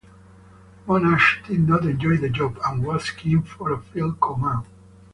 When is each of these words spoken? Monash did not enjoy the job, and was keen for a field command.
Monash 0.87 1.45
did 1.45 1.67
not 1.69 1.85
enjoy 1.85 2.17
the 2.17 2.27
job, 2.27 2.57
and 2.65 2.83
was 2.83 3.11
keen 3.11 3.43
for 3.43 3.71
a 3.71 3.79
field 3.79 4.19
command. 4.19 4.65